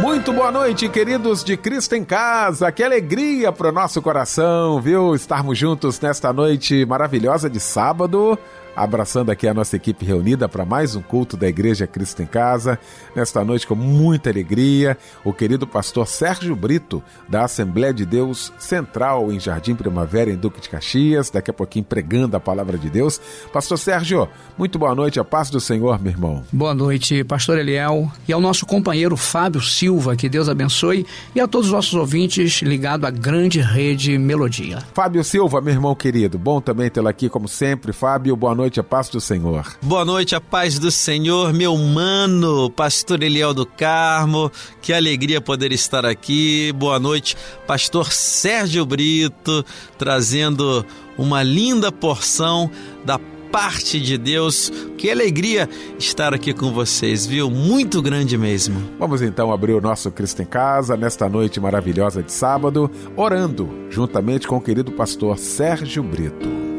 [0.00, 2.70] Muito boa noite, queridos de Cristo em Casa.
[2.70, 5.14] Que alegria para o nosso coração, viu?
[5.14, 8.38] Estarmos juntos nesta noite maravilhosa de sábado
[8.76, 12.78] abraçando aqui a nossa equipe reunida para mais um culto da Igreja Cristo em Casa.
[13.14, 19.32] Nesta noite, com muita alegria, o querido pastor Sérgio Brito, da Assembleia de Deus Central
[19.32, 23.18] em Jardim Primavera, em Duque de Caxias, daqui a pouquinho pregando a palavra de Deus.
[23.50, 26.44] Pastor Sérgio, muito boa noite, a paz do Senhor, meu irmão.
[26.52, 31.48] Boa noite, pastor Eliel, e ao nosso companheiro Fábio Silva, que Deus abençoe, e a
[31.48, 34.80] todos os nossos ouvintes ligados à grande rede Melodia.
[34.92, 37.92] Fábio Silva, meu irmão querido, bom também tê-lo aqui, como sempre.
[37.92, 39.76] Fábio, boa noite noite, a paz do Senhor.
[39.80, 44.50] Boa noite, a paz do Senhor, meu mano, pastor Eliel do Carmo.
[44.82, 46.72] Que alegria poder estar aqui.
[46.72, 49.64] Boa noite, pastor Sérgio Brito,
[49.96, 50.84] trazendo
[51.16, 52.68] uma linda porção
[53.04, 53.20] da
[53.52, 54.72] parte de Deus.
[54.98, 57.48] Que alegria estar aqui com vocês, viu?
[57.48, 58.82] Muito grande mesmo.
[58.98, 64.48] Vamos então abrir o nosso Cristo em Casa nesta noite maravilhosa de sábado, orando juntamente
[64.48, 66.75] com o querido pastor Sérgio Brito.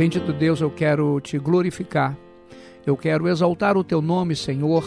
[0.00, 2.16] Bendito Deus, eu quero te glorificar.
[2.86, 4.82] Eu quero exaltar o teu nome, Senhor,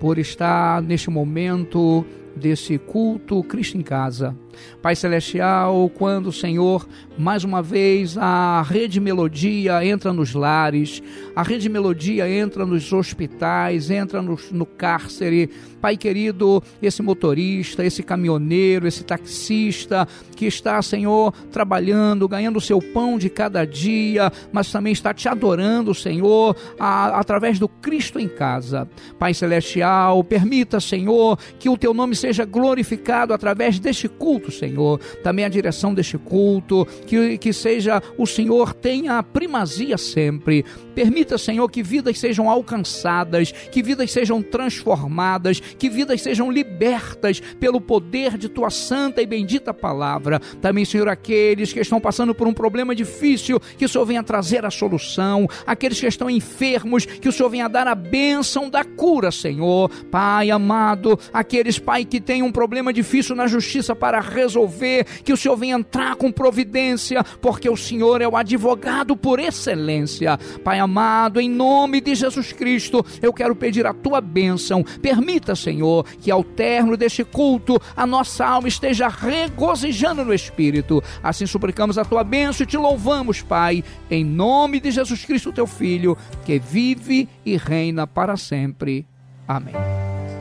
[0.00, 4.34] por estar neste momento desse culto Cristo em casa.
[4.82, 6.86] Pai Celestial, quando, Senhor,
[7.18, 11.02] mais uma vez a Rede Melodia entra nos lares,
[11.34, 15.50] a Rede Melodia entra nos hospitais, entra no, no cárcere.
[15.80, 22.80] Pai querido, esse motorista, esse caminhoneiro, esse taxista que está, Senhor, trabalhando, ganhando o seu
[22.80, 28.28] pão de cada dia, mas também está te adorando, Senhor, a, através do Cristo em
[28.28, 28.88] casa.
[29.18, 35.00] Pai Celestial, permita, Senhor, que o teu nome seja glorificado através deste culto culto, Senhor,
[35.22, 40.64] também a direção deste culto, que, que seja o Senhor tenha a primazia sempre.
[40.94, 47.80] Permita, Senhor, que vidas sejam alcançadas, que vidas sejam transformadas, que vidas sejam libertas pelo
[47.80, 50.40] poder de tua santa e bendita palavra.
[50.60, 54.64] Também, Senhor, aqueles que estão passando por um problema difícil, que o Senhor venha trazer
[54.64, 55.46] a solução.
[55.66, 59.90] Aqueles que estão enfermos, que o Senhor venha dar a bênção da cura, Senhor.
[60.10, 65.36] Pai amado, aqueles, Pai, que têm um problema difícil na justiça para resolver, que o
[65.36, 70.38] Senhor venha entrar com providência, porque o Senhor é o advogado por excelência.
[70.62, 74.84] Pai amado, em nome de Jesus Cristo, eu quero pedir a tua bênção.
[75.00, 81.02] Permita, Senhor, que ao término deste culto a nossa alma esteja regozijando no Espírito.
[81.22, 85.66] Assim suplicamos a tua bênção e te louvamos, Pai, em nome de Jesus Cristo, teu
[85.66, 89.06] Filho, que vive e reina para sempre.
[89.46, 89.74] Amém.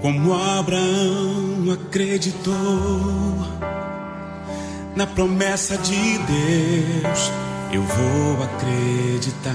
[0.02, 2.54] Como Abraão acreditou
[4.96, 7.32] na promessa de Deus,
[7.72, 9.52] eu vou acreditar.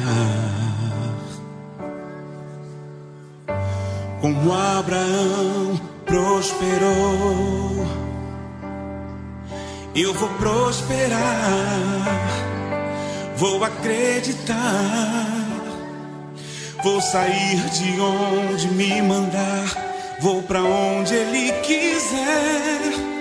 [4.20, 7.86] Como Abraão prosperou,
[9.94, 11.18] eu vou prosperar,
[13.36, 15.26] vou acreditar.
[16.82, 23.19] Vou sair de onde me mandar, vou para onde Ele quiser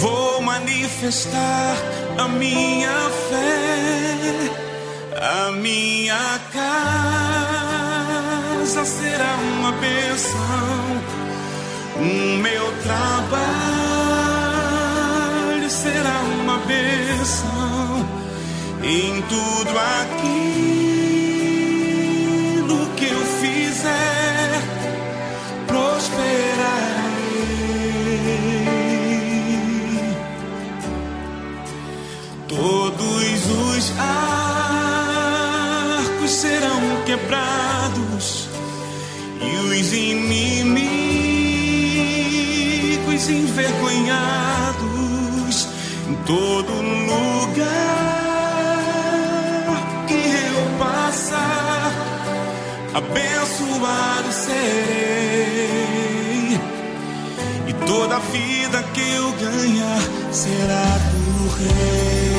[0.00, 1.76] vou manifestar
[2.16, 4.50] a minha fé,
[5.46, 7.24] a minha casa
[8.84, 11.02] será uma bênção,
[11.96, 13.60] o meu trabalho
[15.68, 18.08] será uma bênção
[18.82, 20.40] em tudo aquilo
[22.96, 24.62] que eu fizer
[25.66, 27.00] prosperar.
[33.80, 33.92] Os
[35.98, 38.46] arcos serão quebrados
[39.40, 40.90] e os inimigos
[43.30, 45.68] envergonhados
[46.10, 47.64] em todo lugar
[50.06, 51.90] que eu passar,
[52.92, 54.60] abençoado serei
[57.66, 62.29] e toda a vida que eu ganhar será do rei.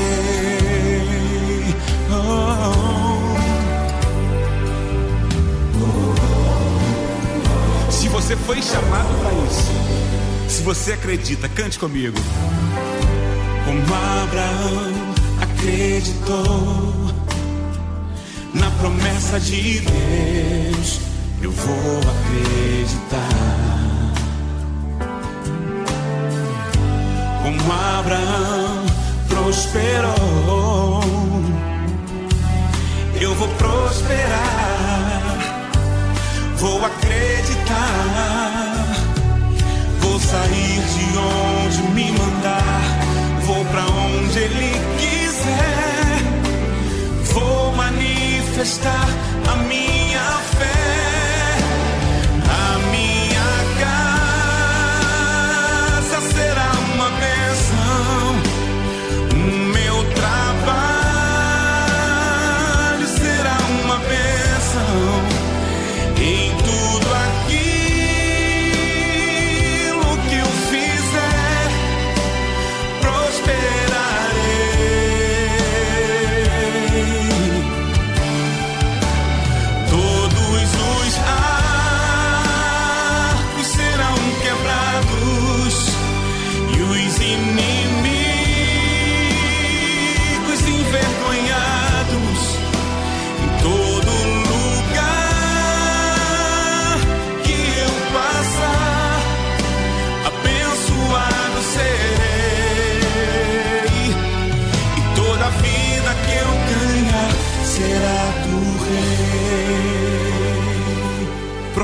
[7.90, 9.72] Se você foi chamado para isso,
[10.48, 12.18] se você acredita, cante comigo.
[13.66, 13.82] Como
[14.24, 15.12] Abraão
[15.42, 16.94] acreditou
[18.54, 21.00] na promessa de Deus,
[21.42, 23.32] eu vou acreditar.
[27.44, 28.86] Como Abraão
[29.30, 31.02] prosperou,
[33.22, 35.22] eu vou prosperar,
[36.58, 37.78] vou acreditar,
[40.00, 42.82] vou sair de onde me mandar,
[43.46, 46.22] vou para onde Ele quiser,
[47.34, 49.08] vou manifestar
[49.52, 50.20] a minha
[50.58, 50.81] fé.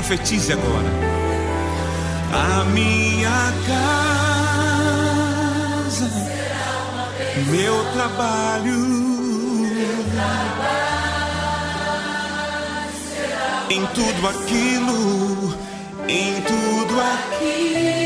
[0.08, 0.88] Profetize agora.
[2.32, 3.52] A minha
[5.86, 6.10] casa,
[7.50, 8.88] meu trabalho.
[13.70, 15.54] Em tudo aquilo,
[16.08, 17.97] em tudo aquilo.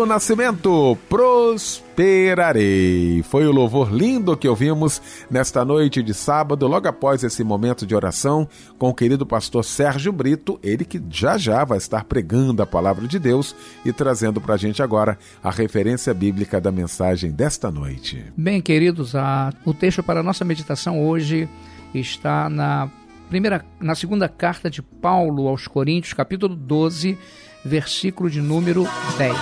[0.00, 3.22] Marcelo Nascimento, prosperarei.
[3.24, 5.00] Foi o louvor lindo que ouvimos
[5.30, 8.48] nesta noite de sábado, logo após esse momento de oração
[8.78, 13.06] com o querido pastor Sérgio Brito, ele que já já vai estar pregando a palavra
[13.06, 13.54] de Deus
[13.84, 18.24] e trazendo para a gente agora a referência bíblica da mensagem desta noite.
[18.36, 21.46] Bem, queridos, a, o texto para a nossa meditação hoje
[21.92, 22.88] está na
[23.28, 27.18] primeira, na segunda carta de Paulo aos Coríntios, capítulo 12
[27.64, 28.86] versículo de número
[29.18, 29.34] 10.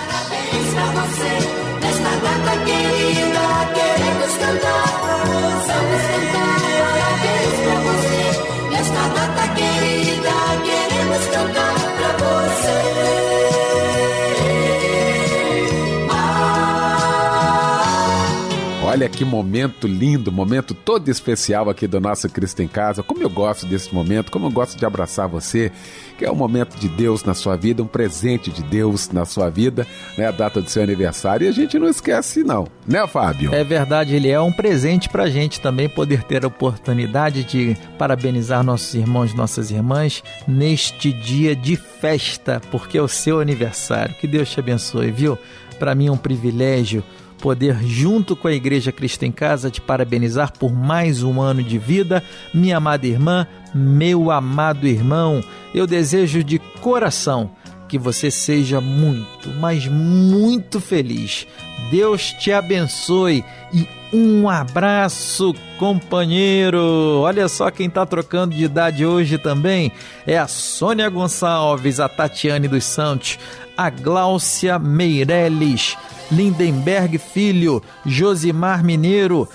[18.99, 23.01] Olha que momento lindo, momento todo especial aqui do nosso Cristo em Casa.
[23.01, 25.71] Como eu gosto desse momento, como eu gosto de abraçar você,
[26.17, 29.49] que é um momento de Deus na sua vida, um presente de Deus na sua
[29.49, 29.87] vida,
[30.17, 30.27] né?
[30.27, 31.45] A data do seu aniversário.
[31.45, 33.55] E a gente não esquece, não, né, Fábio?
[33.55, 38.65] É verdade, ele é um presente pra gente também poder ter a oportunidade de parabenizar
[38.65, 44.13] nossos irmãos nossas irmãs neste dia de festa, porque é o seu aniversário.
[44.15, 45.37] Que Deus te abençoe, viu?
[45.79, 47.01] Para mim é um privilégio
[47.39, 51.77] poder, junto com a Igreja Cristo em Casa, te parabenizar por mais um ano de
[51.77, 52.23] vida.
[52.53, 55.41] Minha amada irmã, meu amado irmão,
[55.73, 57.51] eu desejo de coração
[57.87, 61.47] que você seja muito, mas muito feliz.
[61.89, 63.43] Deus te abençoe
[63.73, 67.21] e um abraço, companheiro.
[67.21, 69.91] Olha só quem está trocando de idade hoje também
[70.25, 73.39] é a Sônia Gonçalves, a Tatiane dos Santos,
[73.79, 75.97] a Gláucia Meirelles,
[76.29, 79.47] Lindenberg Filho, Josimar Mineiro,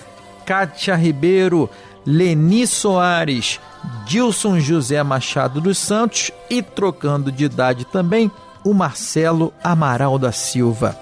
[0.43, 1.69] Kátia Ribeiro,
[2.03, 3.59] Leni Soares,
[4.07, 8.31] Dilson José Machado dos Santos e trocando de idade também,
[8.63, 10.97] o Marcelo Amaral da Silva.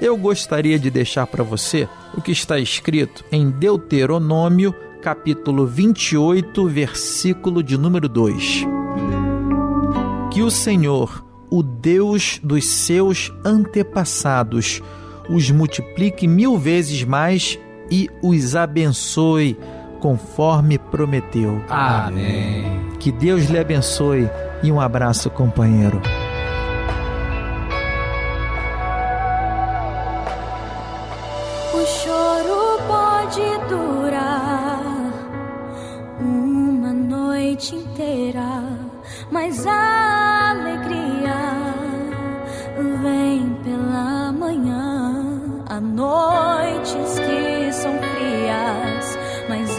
[0.00, 4.72] Eu gostaria de deixar para você o que está escrito em Deuteronômio,
[5.02, 8.64] capítulo 28, versículo de número 2.
[10.32, 14.82] Que o Senhor, o Deus dos seus antepassados,
[15.28, 17.58] os multiplique mil vezes mais
[17.90, 19.56] e os abençoe
[20.00, 21.62] conforme prometeu.
[21.68, 22.64] Amém.
[22.98, 24.28] Que Deus lhe abençoe
[24.62, 26.00] e um abraço, companheiro.
[31.74, 34.82] O choro pode durar
[36.20, 38.62] uma noite inteira,
[39.30, 39.95] mas a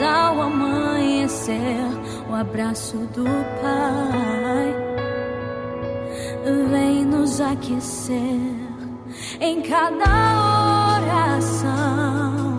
[0.02, 1.88] ao amanhecer,
[2.30, 3.26] o abraço do
[3.62, 4.88] Pai
[6.70, 8.68] vem nos aquecer
[9.40, 12.58] em cada oração.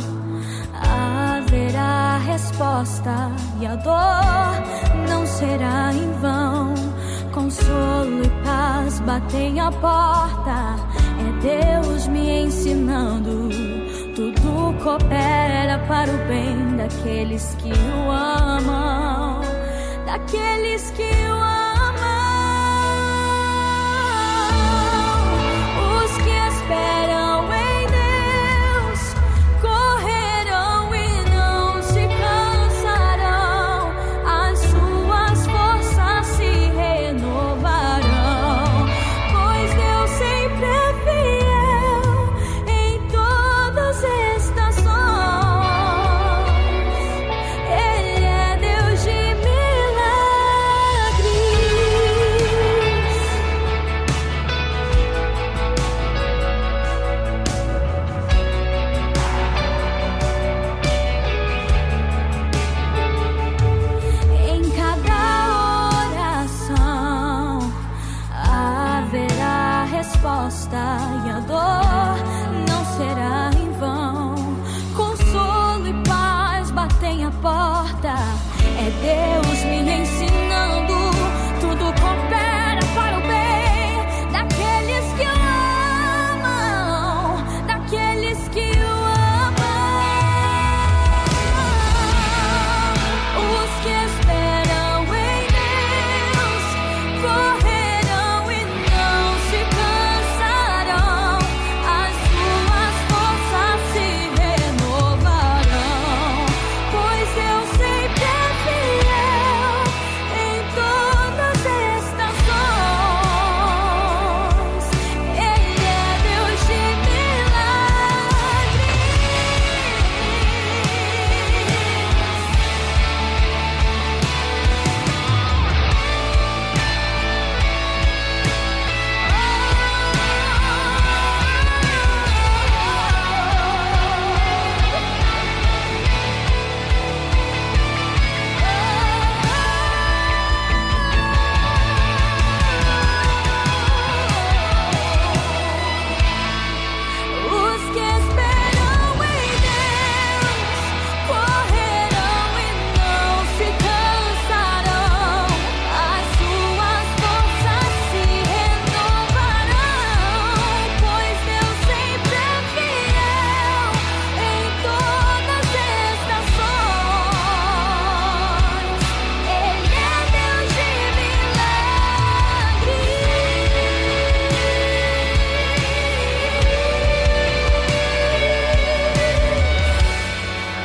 [0.75, 3.30] Haverá resposta
[3.61, 6.75] e a dor não será em vão.
[7.33, 10.76] Consolo e paz batem a porta.
[11.21, 13.67] É Deus me ensinando.
[14.18, 19.40] Tudo coopera para o bem daqueles que o amam.
[20.04, 21.57] Daqueles que o amam.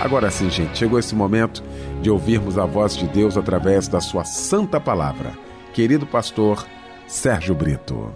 [0.03, 1.63] Agora sim, gente, chegou esse momento
[2.01, 5.31] de ouvirmos a voz de Deus através da sua santa palavra.
[5.73, 6.67] Querido pastor
[7.07, 8.13] Sérgio Brito.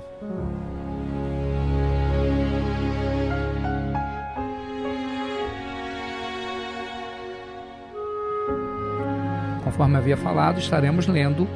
[9.64, 11.48] Conforme havia falado, estaremos lendo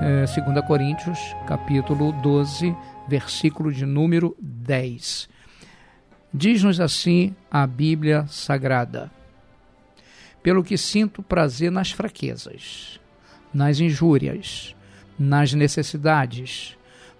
[0.00, 2.74] eh, 2 Coríntios, capítulo 12,
[3.06, 5.28] versículo de número 10.
[6.32, 9.12] Diz-nos assim a Bíblia Sagrada:
[10.44, 13.00] Pelo que sinto prazer nas fraquezas,
[13.52, 14.76] nas injúrias,
[15.18, 16.76] nas necessidades,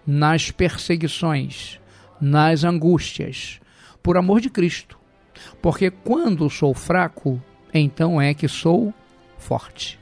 [0.06, 1.80] nas perseguições,
[2.20, 3.60] nas angústias,
[4.02, 4.98] por amor de Cristo.
[5.62, 8.92] Porque quando sou fraco, então é que sou
[9.38, 9.98] forte.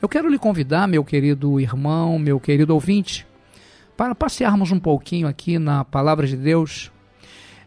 [0.00, 3.26] Eu quero lhe convidar, meu querido irmão, meu querido ouvinte,
[3.96, 6.92] para passearmos um pouquinho aqui na palavra de Deus,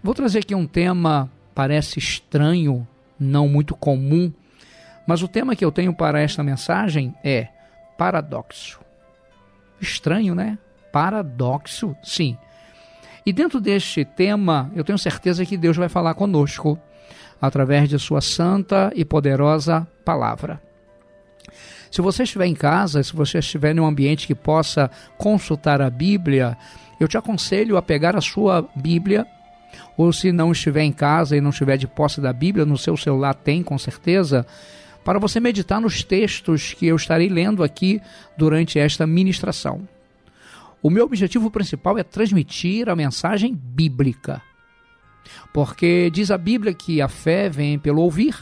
[0.03, 2.87] vou trazer aqui um tema parece estranho,
[3.19, 4.31] não muito comum,
[5.05, 7.47] mas o tema que eu tenho para esta mensagem é
[7.97, 8.79] paradoxo.
[9.79, 10.57] Estranho, né?
[10.91, 12.37] Paradoxo, sim.
[13.25, 16.79] E dentro deste tema, eu tenho certeza que Deus vai falar conosco
[17.41, 20.61] através de Sua santa e poderosa palavra.
[21.91, 25.89] Se você estiver em casa, se você estiver em um ambiente que possa consultar a
[25.89, 26.57] Bíblia,
[26.99, 29.27] eu te aconselho a pegar a sua Bíblia,
[29.97, 32.95] ou se não estiver em casa e não estiver de posse da Bíblia, no seu
[32.95, 34.45] celular tem com certeza,
[35.03, 38.01] para você meditar nos textos que eu estarei lendo aqui
[38.37, 39.87] durante esta ministração.
[40.81, 44.41] O meu objetivo principal é transmitir a mensagem bíblica.
[45.53, 48.35] Porque diz a Bíblia que a fé vem pelo ouvir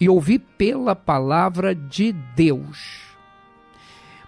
[0.00, 3.02] e ouvir pela palavra de Deus.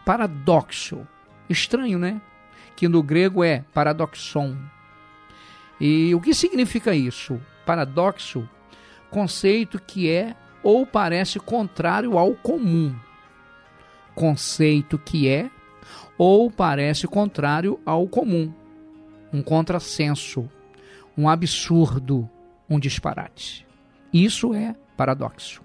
[0.04, 1.06] Paradoxo.
[1.48, 2.20] Estranho, né?
[2.76, 4.56] Que no grego é paradoxon.
[5.80, 7.40] E o que significa isso?
[7.66, 8.48] Paradoxo,
[9.10, 12.96] conceito que é ou parece contrário ao comum.
[14.14, 15.50] Conceito que é
[16.16, 18.52] ou parece contrário ao comum.
[19.32, 20.48] Um contrassenso,
[21.16, 22.28] um absurdo,
[22.68, 23.66] um disparate.
[24.12, 25.62] Isso é paradoxo.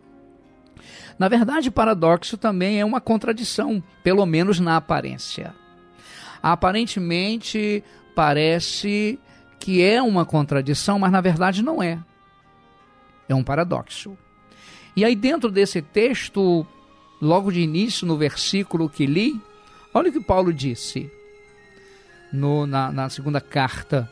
[1.17, 5.53] Na verdade, paradoxo também é uma contradição, pelo menos na aparência.
[6.41, 7.83] Aparentemente
[8.15, 9.19] parece
[9.59, 11.99] que é uma contradição, mas na verdade não é.
[13.27, 14.17] É um paradoxo.
[14.99, 16.67] E aí, dentro desse texto,
[17.21, 19.41] logo de início, no versículo que li,
[19.93, 21.09] olha o que Paulo disse
[22.33, 24.11] no, na, na segunda carta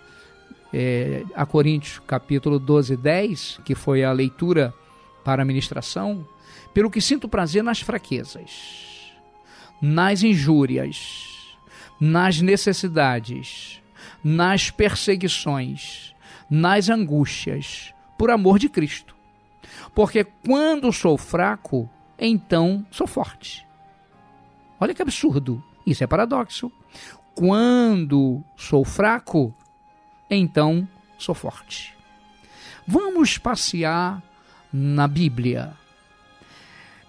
[0.74, 4.74] é, a Coríntios, capítulo 12, 10, que foi a leitura
[5.26, 6.26] para a ministração,
[6.74, 9.12] pelo que sinto prazer nas fraquezas,
[9.82, 11.50] nas injúrias,
[12.00, 13.82] nas necessidades,
[14.24, 16.16] nas perseguições,
[16.50, 19.17] nas angústias, por amor de Cristo.
[19.98, 23.66] Porque quando sou fraco, então sou forte.
[24.80, 25.64] Olha que absurdo.
[25.88, 26.72] Isso é paradoxo.
[27.34, 29.52] Quando sou fraco,
[30.30, 31.98] então sou forte.
[32.86, 34.22] Vamos passear
[34.72, 35.74] na Bíblia.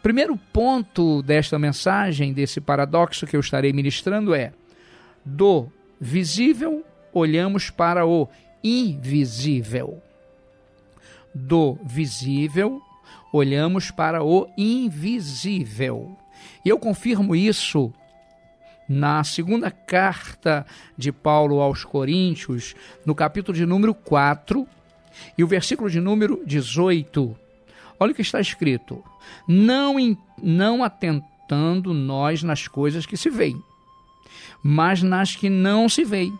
[0.03, 4.55] Primeiro ponto desta mensagem, desse paradoxo que eu estarei ministrando é:
[5.23, 5.71] do
[6.01, 8.27] visível olhamos para o
[8.65, 10.03] invisível.
[11.47, 12.83] Do visível
[13.33, 16.17] olhamos para o invisível.
[16.65, 17.93] E eu confirmo isso
[18.89, 22.75] na segunda carta de Paulo aos Coríntios,
[23.05, 24.67] no capítulo de número 4
[25.37, 27.37] e o versículo de número 18.
[28.01, 29.03] Olha o que está escrito:
[29.47, 29.97] Não,
[30.43, 33.63] não atentando nós nas coisas que se veem,
[34.63, 36.37] mas nas que não se veem.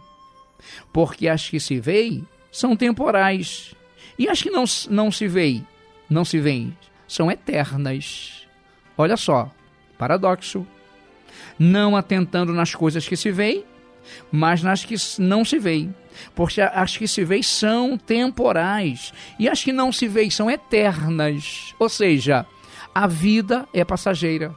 [0.93, 3.75] Porque as que se veem são temporais,
[4.19, 5.67] e as que não, não se veem,
[6.09, 6.77] não se veem,
[7.07, 8.47] são eternas.
[8.97, 9.51] Olha só,
[9.97, 10.67] paradoxo
[11.59, 13.65] não atentando nas coisas que se veem,
[14.31, 15.95] mas nas que não se veem.
[16.35, 21.75] Porque as que se veem são temporais e as que não se veem são eternas.
[21.79, 22.47] Ou seja,
[22.95, 24.55] a vida é passageira.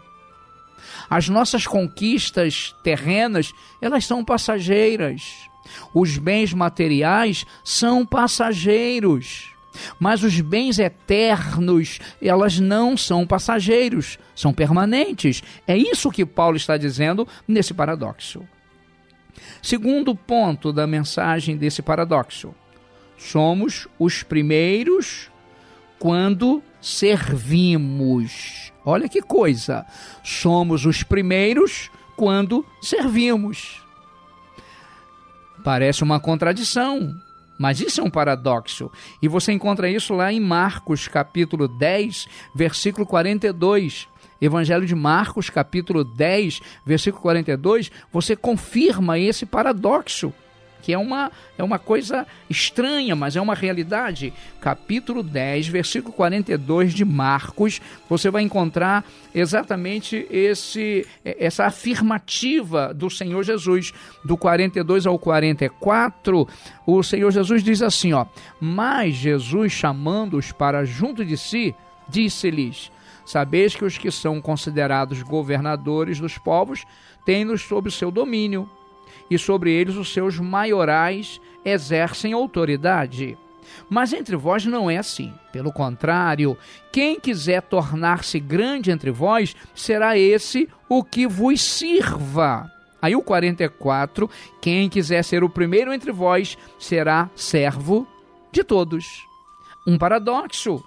[1.09, 5.49] As nossas conquistas terrenas, elas são passageiras.
[5.93, 9.50] Os bens materiais são passageiros.
[9.99, 15.41] Mas os bens eternos, elas não são passageiros, são permanentes.
[15.67, 18.43] É isso que Paulo está dizendo nesse paradoxo.
[19.61, 22.53] Segundo ponto da mensagem desse paradoxo:
[23.17, 25.29] somos os primeiros
[25.99, 28.71] quando servimos.
[28.83, 29.85] Olha que coisa!
[30.23, 33.81] Somos os primeiros quando servimos.
[35.63, 37.15] Parece uma contradição,
[37.61, 38.89] mas isso é um paradoxo.
[39.21, 44.07] E você encontra isso lá em Marcos, capítulo 10, versículo 42.
[44.41, 50.33] Evangelho de Marcos, capítulo 10, versículo 42, você confirma esse paradoxo
[50.81, 54.33] que é uma, é uma coisa estranha, mas é uma realidade.
[54.59, 63.43] Capítulo 10, versículo 42 de Marcos, você vai encontrar exatamente esse, essa afirmativa do Senhor
[63.43, 63.93] Jesus.
[64.25, 66.47] Do 42 ao 44,
[66.85, 68.25] o Senhor Jesus diz assim: ó,
[68.59, 71.75] Mas Jesus, chamando-os para junto de si,
[72.09, 72.91] disse-lhes:
[73.25, 76.83] Sabeis que os que são considerados governadores dos povos
[77.25, 78.69] têm-nos sob seu domínio
[79.31, 83.37] e sobre eles os seus maiorais exercem autoridade.
[83.89, 85.33] Mas entre vós não é assim.
[85.53, 86.57] Pelo contrário,
[86.91, 92.69] quem quiser tornar-se grande entre vós, será esse o que vos sirva.
[93.01, 98.05] Aí o 44, quem quiser ser o primeiro entre vós será servo
[98.51, 99.05] de todos.
[99.87, 100.83] Um paradoxo.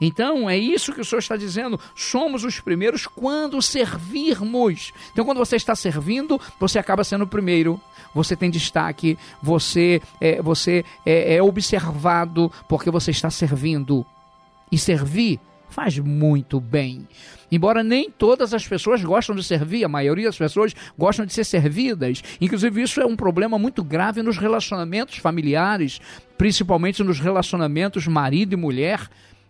[0.00, 1.78] Então é isso que o Senhor está dizendo.
[1.94, 4.92] Somos os primeiros quando servirmos.
[5.12, 7.80] Então, quando você está servindo, você acaba sendo o primeiro.
[8.14, 14.06] Você tem destaque, você é, você é, é observado porque você está servindo.
[14.72, 17.06] E servir faz muito bem.
[17.50, 21.44] Embora nem todas as pessoas gostam de servir, a maioria das pessoas gostam de ser
[21.44, 22.22] servidas.
[22.40, 26.00] Inclusive, isso é um problema muito grave nos relacionamentos familiares,
[26.38, 29.08] principalmente nos relacionamentos marido e mulher.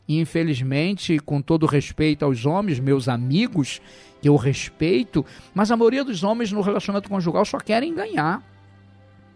[0.08, 3.80] E infelizmente, com todo respeito aos homens, meus amigos,
[4.20, 8.42] que eu respeito, mas a maioria dos homens no relacionamento conjugal só querem ganhar.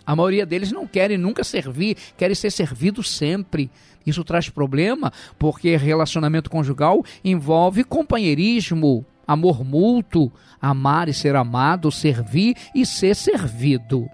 [0.06, 3.70] A maioria deles não querem nunca servir, querem ser servidos sempre.
[4.06, 12.56] Isso traz problema, porque relacionamento conjugal envolve companheirismo, amor mútuo, amar e ser amado, servir
[12.74, 14.08] e ser servido.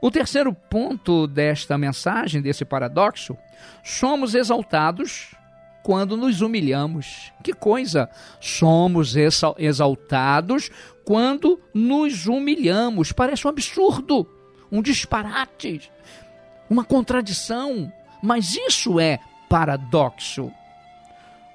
[0.00, 3.36] O terceiro ponto desta mensagem, desse paradoxo,
[3.82, 5.34] somos exaltados
[5.82, 7.32] quando nos humilhamos.
[7.42, 8.08] Que coisa!
[8.40, 9.14] Somos
[9.58, 10.70] exaltados
[11.04, 13.12] quando nos humilhamos.
[13.12, 14.26] Parece um absurdo,
[14.70, 15.90] um disparate,
[16.70, 17.92] uma contradição,
[18.22, 19.18] mas isso é
[19.48, 20.50] paradoxo.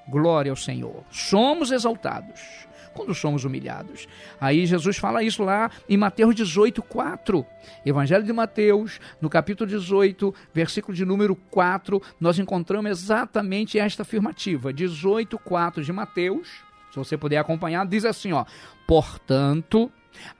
[0.08, 1.04] Glória ao Senhor.
[1.10, 4.08] Somos exaltados quando somos humilhados.
[4.40, 7.46] Aí Jesus fala isso lá em Mateus 18, 4.
[7.84, 14.72] Evangelho de Mateus, no capítulo 18, versículo de número 4, nós encontramos exatamente esta afirmativa.
[14.72, 16.48] 18, 4 de Mateus,
[16.90, 18.44] se você puder acompanhar, diz assim: ó,
[18.86, 19.90] portanto.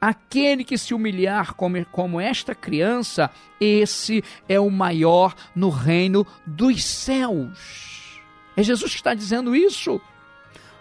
[0.01, 3.31] Aquele que se humilhar como, como esta criança,
[3.61, 8.21] esse é o maior no reino dos céus.
[8.57, 10.01] É Jesus que está dizendo isso.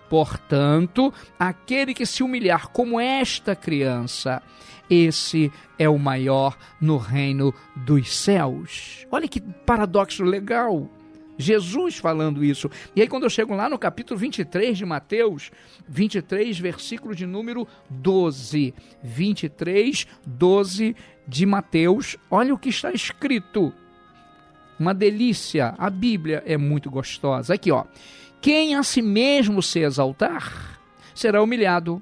[0.09, 4.41] Portanto, aquele que se humilhar como esta criança,
[4.89, 9.05] esse é o maior no reino dos céus.
[9.11, 10.89] Olha que paradoxo legal.
[11.37, 12.69] Jesus falando isso.
[12.95, 15.51] E aí, quando eu chego lá no capítulo 23 de Mateus,
[15.87, 18.73] 23, versículo de número 12.
[19.03, 20.95] 23, 12
[21.27, 23.71] de Mateus, olha o que está escrito.
[24.79, 25.75] Uma delícia.
[25.77, 27.53] A Bíblia é muito gostosa.
[27.53, 27.85] Aqui, ó.
[28.41, 30.79] Quem a si mesmo se exaltar,
[31.13, 32.01] será humilhado.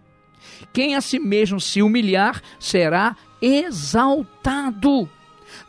[0.73, 5.09] Quem a si mesmo se humilhar, será exaltado.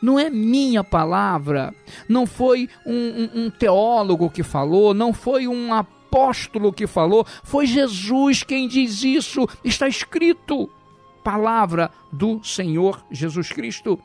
[0.01, 1.73] Não é minha palavra,
[2.09, 7.65] não foi um, um, um teólogo que falou, não foi um apóstolo que falou, foi
[7.65, 10.69] Jesus quem diz isso, está escrito.
[11.23, 13.99] Palavra do Senhor Jesus Cristo.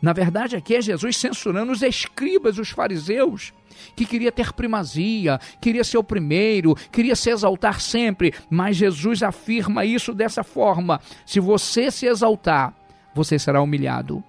[0.00, 3.52] Na verdade, aqui é Jesus censurando os escribas, os fariseus,
[3.94, 9.84] que queria ter primazia, queria ser o primeiro, queria se exaltar sempre, mas Jesus afirma
[9.84, 12.74] isso dessa forma: se você se exaltar,
[13.14, 14.22] você será humilhado.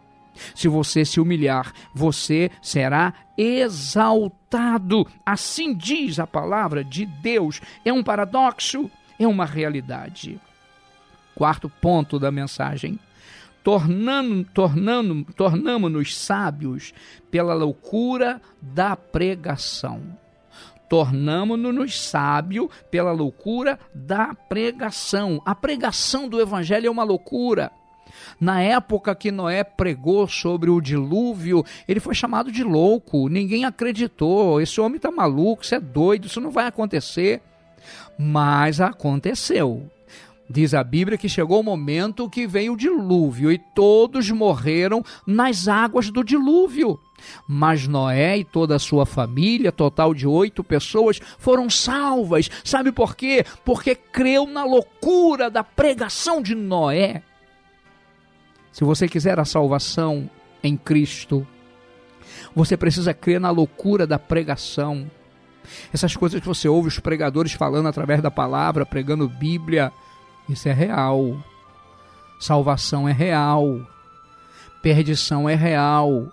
[0.54, 5.08] Se você se humilhar, você será exaltado.
[5.26, 7.60] Assim diz a palavra de Deus.
[7.84, 10.40] É um paradoxo, é uma realidade.
[11.34, 13.00] Quarto ponto da mensagem
[13.68, 16.94] tornando, tornando, tornamos-nos sábios
[17.30, 20.02] pela loucura da pregação.
[20.88, 25.42] Tornamos-nos sábios pela loucura da pregação.
[25.46, 27.70] A pregação do evangelho é uma loucura.
[28.40, 33.28] Na época que Noé pregou sobre o dilúvio, ele foi chamado de louco.
[33.28, 34.62] Ninguém acreditou.
[34.62, 37.42] Esse homem está maluco, isso é doido, isso não vai acontecer.
[38.18, 39.92] Mas aconteceu.
[40.50, 45.68] Diz a Bíblia que chegou o momento que veio o dilúvio e todos morreram nas
[45.68, 47.00] águas do dilúvio.
[47.46, 52.50] Mas Noé e toda a sua família, total de oito pessoas, foram salvas.
[52.64, 53.46] Sabe por quê?
[53.66, 57.24] Porque creu na loucura da pregação de Noé.
[58.72, 60.30] Se você quiser a salvação
[60.64, 61.46] em Cristo,
[62.56, 65.10] você precisa crer na loucura da pregação.
[65.94, 69.92] Essas coisas que você ouve os pregadores falando através da palavra, pregando Bíblia,
[70.50, 71.38] isso é real.
[72.40, 73.82] Salvação é real.
[74.82, 76.32] Perdição é real.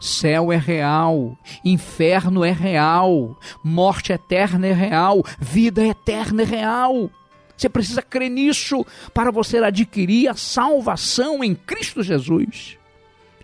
[0.00, 7.10] Céu é real, inferno é real, morte eterna é real, vida eterna é real.
[7.56, 12.76] Você precisa crer nisso para você adquirir a salvação em Cristo Jesus.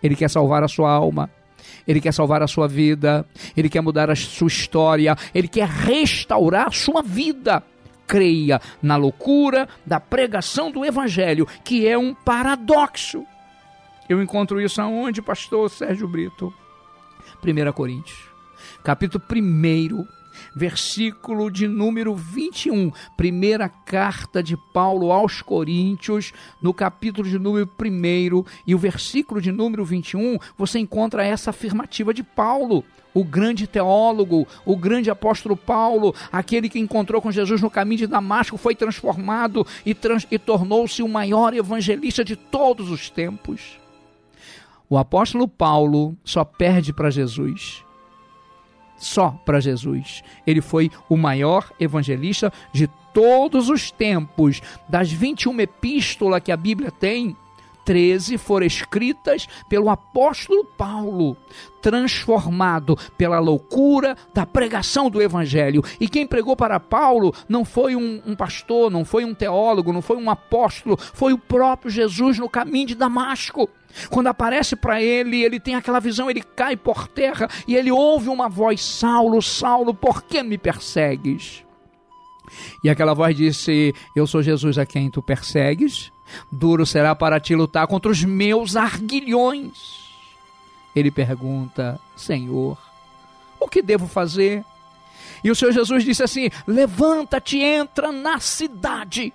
[0.03, 1.31] Ele quer salvar a sua alma,
[1.87, 6.69] ele quer salvar a sua vida, ele quer mudar a sua história, ele quer restaurar
[6.69, 7.63] a sua vida
[8.07, 13.25] creia na loucura da pregação do evangelho, que é um paradoxo.
[14.09, 16.53] Eu encontro isso aonde, pastor Sérgio Brito?
[17.43, 18.29] 1 Coríntios,
[18.83, 20.07] capítulo 1,
[20.55, 28.45] versículo de número 21, primeira carta de Paulo aos Coríntios, no capítulo de número 1
[28.67, 34.47] e o versículo de número 21, você encontra essa afirmativa de Paulo o grande teólogo,
[34.67, 39.65] o grande apóstolo Paulo, aquele que encontrou com Jesus no caminho de Damasco, foi transformado
[39.87, 43.79] e, trans, e tornou-se o maior evangelista de todos os tempos.
[44.91, 47.84] O apóstolo Paulo só perde para Jesus
[49.05, 50.25] só para Jesus.
[50.47, 54.61] Ele foi o maior evangelista de todos os tempos.
[54.89, 57.37] Das 21 epístolas que a Bíblia tem,
[57.85, 61.37] 13 foram escritas pelo apóstolo Paulo,
[61.83, 65.83] transformado pela loucura da pregação do evangelho.
[66.01, 70.03] E quem pregou para Paulo não foi um, um, pastor, não foi um teólogo, não
[70.03, 73.69] foi um apóstolo, foi o próprio Jesus no caminho de Damasco.
[74.11, 78.29] Quando aparece para ele, ele tem aquela visão, ele cai por terra e ele ouve
[78.29, 81.65] uma voz: Saulo, Saulo, por que me persegues?
[82.83, 86.13] E aquela voz disse: Eu sou Jesus a quem tu persegues.
[86.51, 90.05] Duro será para ti lutar contra os meus arguilhões.
[90.95, 92.79] Ele pergunta: Senhor,
[93.59, 94.65] o que devo fazer?
[95.43, 99.33] E o Senhor Jesus disse assim: Levanta-te, entra na cidade,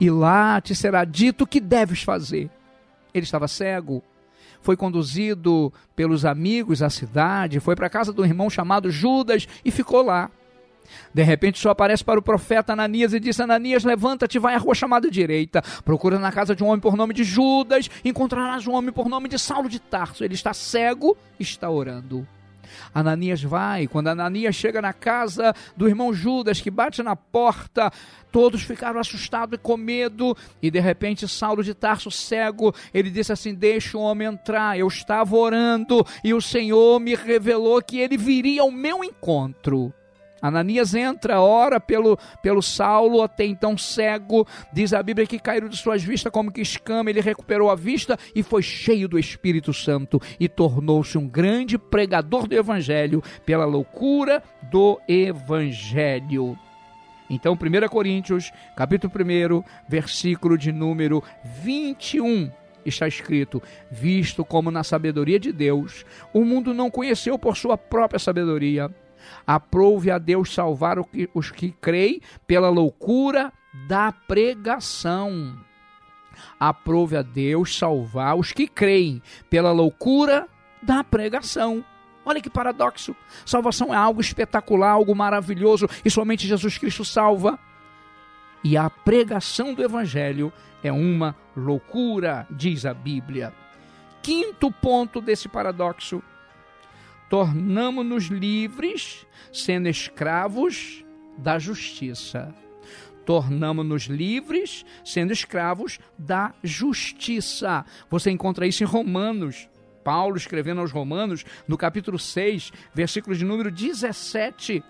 [0.00, 2.50] e lá te será dito o que deves fazer.
[3.14, 4.02] Ele estava cego,
[4.62, 9.70] foi conduzido pelos amigos à cidade, foi para a casa do irmão chamado Judas e
[9.70, 10.30] ficou lá.
[11.12, 14.74] De repente só aparece para o profeta Ananias e diz: Ananias, levanta-te, vai à rua
[14.74, 15.62] chamada direita.
[15.84, 19.28] Procura na casa de um homem por nome de Judas, encontrarás um homem por nome
[19.28, 20.24] de Saulo de Tarso.
[20.24, 22.26] Ele está cego, está orando.
[22.94, 23.86] Ananias vai.
[23.86, 27.92] Quando Ananias chega na casa do irmão Judas, que bate na porta,
[28.30, 30.36] todos ficaram assustados e com medo.
[30.60, 34.78] E de repente, Saulo de Tarso, cego, ele disse assim: Deixa o homem entrar.
[34.78, 39.92] Eu estava orando e o Senhor me revelou que ele viria ao meu encontro.
[40.42, 44.44] Ananias entra, ora pelo, pelo Saulo, até então cego.
[44.72, 47.08] Diz a Bíblia que caiu de suas vistas como que escama.
[47.08, 52.48] Ele recuperou a vista e foi cheio do Espírito Santo e tornou-se um grande pregador
[52.48, 56.58] do Evangelho pela loucura do Evangelho.
[57.30, 61.22] Então, 1 Coríntios, capítulo 1, versículo de número
[61.62, 62.50] 21
[62.84, 68.18] está escrito: Visto como na sabedoria de Deus, o mundo não conheceu por sua própria
[68.18, 68.90] sabedoria,
[69.46, 70.96] Aprove a Deus salvar
[71.34, 73.52] os que creem pela loucura
[73.86, 75.56] da pregação.
[76.58, 80.48] Aprove a Deus salvar os que creem pela loucura
[80.82, 81.84] da pregação.
[82.24, 83.16] Olha que paradoxo.
[83.44, 87.58] Salvação é algo espetacular, algo maravilhoso e somente Jesus Cristo salva.
[88.62, 90.52] E a pregação do Evangelho
[90.84, 93.52] é uma loucura, diz a Bíblia.
[94.22, 96.22] Quinto ponto desse paradoxo
[97.32, 101.02] tornamos-nos livres, sendo escravos
[101.38, 102.54] da justiça.
[103.24, 107.86] Tornamos-nos livres, sendo escravos da justiça.
[108.10, 109.66] Você encontra isso em Romanos.
[110.04, 114.84] Paulo escrevendo aos Romanos, no capítulo 6, versículo de número 17.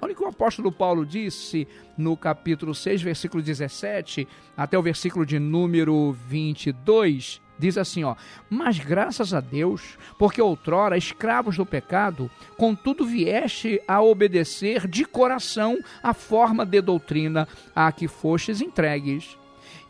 [0.00, 1.66] Olha o que o apóstolo Paulo disse
[1.98, 8.16] no capítulo 6, versículo 17, até o versículo de número 22 diz assim, ó:
[8.48, 15.78] "Mas graças a Deus, porque outrora escravos do pecado, contudo vieste a obedecer de coração
[16.02, 19.38] a forma de doutrina a que fostes entregues."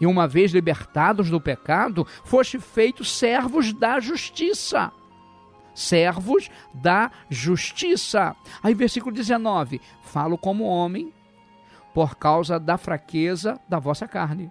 [0.01, 4.93] E uma vez libertados do pecado, foste feitos servos da justiça
[5.73, 8.37] servos da justiça.
[8.63, 11.13] Aí, versículo 19: Falo como homem,
[11.95, 14.51] por causa da fraqueza da vossa carne.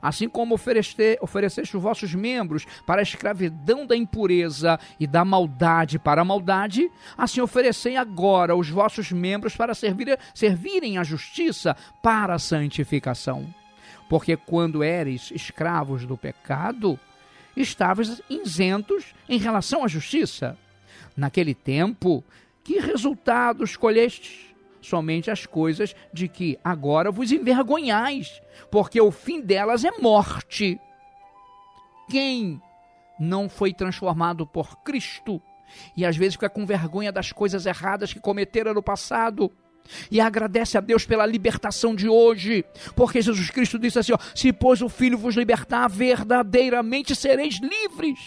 [0.00, 5.98] Assim como ofereceste, ofereceste os vossos membros para a escravidão da impureza e da maldade
[5.98, 12.34] para a maldade, assim oferecei agora os vossos membros para servir, servirem à justiça para
[12.34, 13.52] a santificação.
[14.08, 16.98] Porque quando eres escravos do pecado,
[17.56, 20.56] estavas isentos em relação à justiça.
[21.16, 22.24] Naquele tempo,
[22.64, 24.47] que resultados colhestes?
[24.80, 30.78] Somente as coisas de que agora vos envergonhais, porque o fim delas é morte.
[32.08, 32.60] Quem
[33.18, 35.42] não foi transformado por Cristo
[35.96, 39.50] e às vezes fica com vergonha das coisas erradas que cometeram no passado?
[40.10, 42.62] E agradece a Deus pela libertação de hoje,
[42.94, 48.18] porque Jesus Cristo disse assim: ó, se pois o Filho vos libertar, verdadeiramente sereis livres.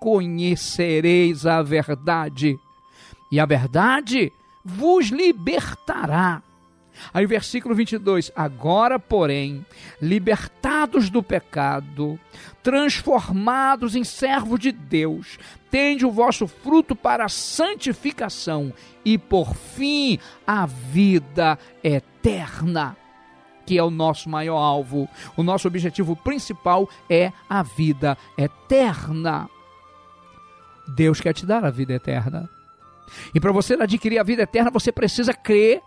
[0.00, 2.56] Conhecereis a verdade,
[3.30, 4.30] e a verdade
[4.64, 6.42] vos libertará.
[7.12, 9.66] Aí, versículo 22: Agora, porém,
[10.00, 12.18] libertados do pecado,
[12.62, 15.38] transformados em servos de Deus,
[15.70, 18.72] tende o vosso fruto para a santificação
[19.04, 22.96] e, por fim, a vida eterna
[23.66, 25.08] que é o nosso maior alvo.
[25.38, 29.48] O nosso objetivo principal é a vida eterna.
[30.94, 32.48] Deus quer te dar a vida eterna.
[33.34, 35.80] E para você adquirir a vida eterna, você precisa crer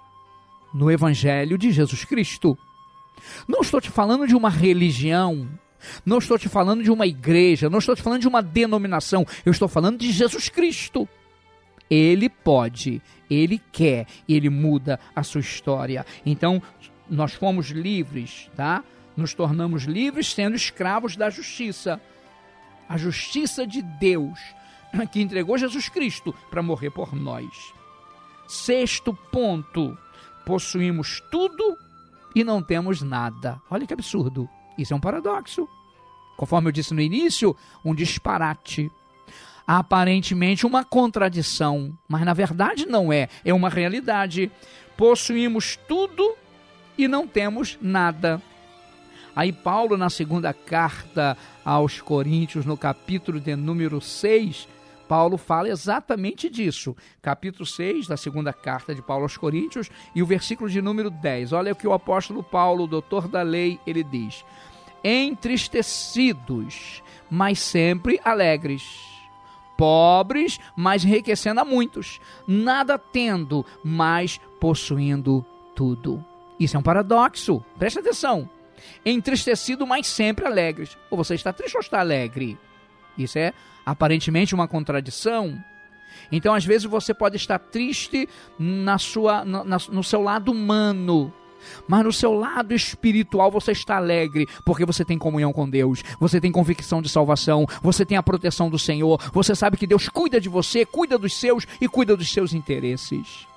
[0.73, 2.57] no Evangelho de Jesus Cristo.
[3.47, 5.47] Não estou te falando de uma religião,
[6.05, 9.51] não estou te falando de uma igreja, não estou te falando de uma denominação, eu
[9.51, 11.07] estou falando de Jesus Cristo.
[11.89, 16.05] Ele pode, ele quer, ele muda a sua história.
[16.25, 16.61] Então,
[17.09, 18.83] nós fomos livres, tá?
[19.15, 21.99] Nos tornamos livres sendo escravos da justiça.
[22.89, 24.39] A justiça de Deus,
[25.11, 27.73] que entregou Jesus Cristo para morrer por nós.
[28.47, 29.97] Sexto ponto:
[30.45, 31.77] possuímos tudo
[32.33, 33.61] e não temos nada.
[33.69, 34.49] Olha que absurdo.
[34.77, 35.67] Isso é um paradoxo.
[36.37, 38.91] Conforme eu disse no início, um disparate.
[39.65, 44.49] Aparentemente uma contradição, mas na verdade não é, é uma realidade.
[44.95, 46.35] Possuímos tudo
[46.97, 48.41] e não temos nada.
[49.35, 54.67] Aí Paulo na segunda carta aos Coríntios, no capítulo de número 6,
[55.07, 56.95] Paulo fala exatamente disso.
[57.21, 61.53] Capítulo 6 da segunda carta de Paulo aos Coríntios e o versículo de número 10.
[61.53, 64.43] Olha o que o apóstolo Paulo, doutor da lei, ele diz:
[65.03, 68.83] Entristecidos, mas sempre alegres.
[69.77, 72.19] Pobres, mas enriquecendo a muitos.
[72.47, 76.25] Nada tendo, mas possuindo tudo.
[76.59, 77.63] Isso é um paradoxo.
[77.77, 78.49] Preste atenção.
[79.05, 80.97] Entristecido, mas sempre alegres.
[81.11, 82.57] Ou você está triste ou está alegre?
[83.15, 83.53] Isso é
[83.87, 85.57] aparentemente uma contradição.
[86.29, 88.27] Então, às vezes, você pode estar triste
[88.59, 91.33] na sua, na, no seu lado humano,
[91.87, 96.41] mas no seu lado espiritual você está alegre, porque você tem comunhão com Deus, você
[96.41, 100.39] tem convicção de salvação, você tem a proteção do Senhor, você sabe que Deus cuida
[100.39, 103.47] de você, cuida dos seus e cuida dos seus interesses.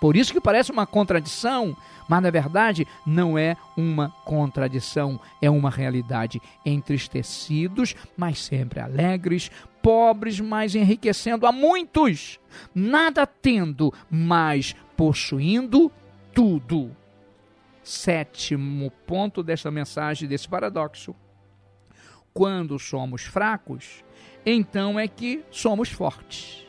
[0.00, 1.76] Por isso que parece uma contradição,
[2.08, 6.42] mas na verdade não é uma contradição, é uma realidade.
[6.64, 9.50] Entristecidos, mas sempre alegres,
[9.84, 12.40] pobres, mas enriquecendo a muitos,
[12.74, 15.92] nada tendo, mas possuindo
[16.32, 16.96] tudo.
[17.82, 21.14] Sétimo ponto desta mensagem, desse paradoxo.
[22.32, 24.02] Quando somos fracos,
[24.46, 26.64] então é que somos fortes.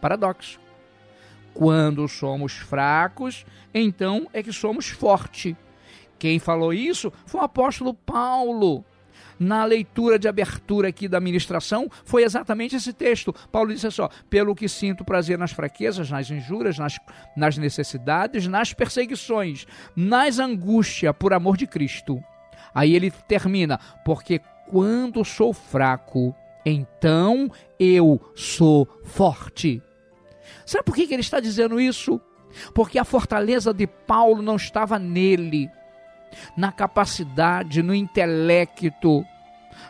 [0.00, 0.58] Paradoxo.
[1.52, 5.54] Quando somos fracos, então é que somos fortes.
[6.18, 8.82] Quem falou isso foi o apóstolo Paulo.
[9.44, 13.34] Na leitura de abertura aqui da ministração, foi exatamente esse texto.
[13.52, 16.98] Paulo disse só: pelo que sinto prazer nas fraquezas, nas injúrias, nas,
[17.36, 22.18] nas necessidades, nas perseguições, nas angústias, por amor de Cristo.
[22.74, 29.82] Aí ele termina: porque quando sou fraco, então eu sou forte.
[30.64, 32.18] Sabe por que, ele está dizendo isso?
[32.74, 35.70] Porque a fortaleza de Paulo não estava nele,
[36.56, 39.22] na capacidade, no intelecto,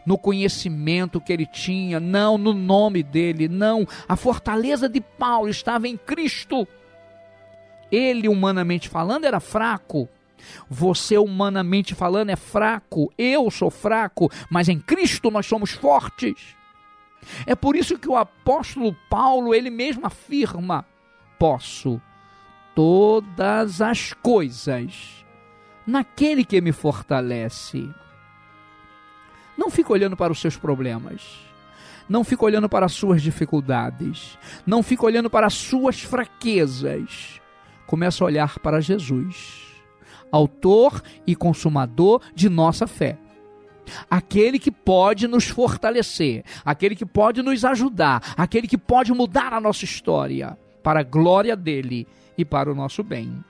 [0.05, 3.87] no conhecimento que ele tinha, não no nome dele, não.
[4.09, 6.67] A fortaleza de Paulo estava em Cristo.
[7.91, 10.09] Ele, humanamente falando, era fraco.
[10.69, 13.13] Você, humanamente falando, é fraco.
[13.17, 16.57] Eu sou fraco, mas em Cristo nós somos fortes.
[17.47, 20.85] É por isso que o apóstolo Paulo, ele mesmo afirma:
[21.39, 22.01] posso
[22.75, 25.25] todas as coisas
[25.87, 27.89] naquele que me fortalece.
[29.57, 31.23] Não fique olhando para os seus problemas.
[32.09, 34.39] Não fique olhando para as suas dificuldades.
[34.67, 37.41] Não fique olhando para as suas fraquezas.
[37.87, 39.63] Comece a olhar para Jesus,
[40.33, 43.19] autor e consumador de nossa fé
[44.11, 49.61] aquele que pode nos fortalecer, aquele que pode nos ajudar, aquele que pode mudar a
[49.61, 53.45] nossa história para a glória dele e para o nosso bem.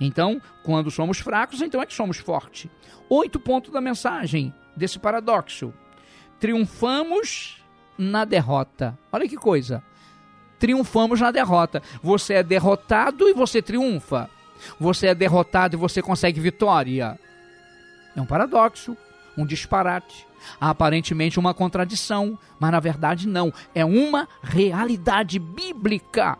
[0.00, 2.70] Então, quando somos fracos, então é que somos fortes.
[3.08, 5.72] Oito pontos da mensagem desse paradoxo.
[6.38, 7.62] Triunfamos
[7.96, 8.98] na derrota.
[9.10, 9.82] Olha que coisa.
[10.58, 11.82] Triunfamos na derrota.
[12.02, 14.30] Você é derrotado e você triunfa.
[14.78, 17.18] Você é derrotado e você consegue vitória.
[18.14, 18.96] É um paradoxo
[19.36, 20.26] um disparate,
[20.60, 26.38] aparentemente uma contradição, mas na verdade não, é uma realidade bíblica.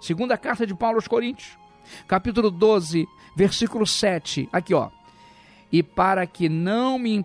[0.00, 1.56] Segunda carta de Paulo aos Coríntios,
[2.08, 3.06] capítulo 12,
[3.36, 4.48] versículo 7.
[4.52, 4.90] Aqui, ó.
[5.70, 7.24] E para que não me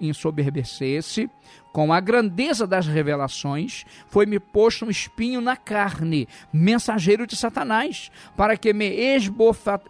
[0.00, 1.30] ensoberbecesse
[1.72, 8.56] com a grandeza das revelações, foi-me posto um espinho na carne, mensageiro de Satanás, para
[8.56, 8.96] que me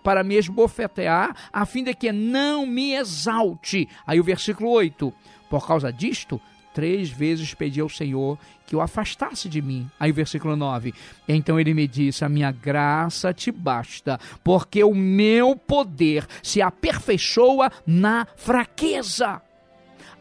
[0.03, 3.89] para me esbofetear, a fim de que não me exalte.
[4.05, 5.13] Aí o versículo 8.
[5.49, 6.41] Por causa disto,
[6.77, 9.91] três vezes pedi ao Senhor que o afastasse de mim.
[9.99, 10.93] Aí, versículo 9:
[11.27, 17.73] Então ele me disse: A minha graça te basta, porque o meu poder se aperfeiçoa
[17.87, 19.41] na fraqueza.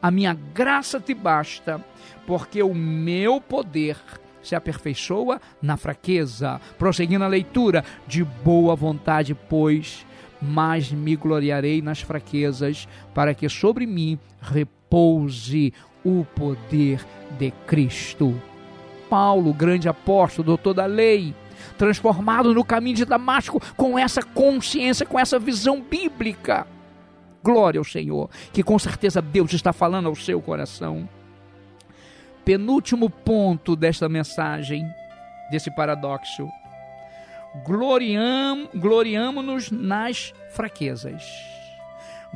[0.02, 1.84] A minha graça te basta,
[2.26, 3.98] porque o meu poder
[4.42, 6.62] se aperfeiçoa na fraqueza.
[6.78, 10.06] Prosseguindo a leitura, de boa vontade, pois,
[10.42, 15.74] mas me gloriarei nas fraquezas, para que sobre mim repouse
[16.06, 17.04] o poder
[17.38, 18.40] de Cristo.
[19.10, 21.34] Paulo, grande apóstolo, doutor da lei,
[21.78, 26.68] transformado no caminho de Damasco com essa consciência, com essa visão bíblica.
[27.44, 31.08] Glória ao Senhor, que com certeza Deus está falando ao seu coração.
[32.44, 34.86] Penúltimo ponto desta mensagem,
[35.50, 36.48] desse paradoxo.
[37.66, 41.55] Gloriam, gloriamo-nos nas fraquezas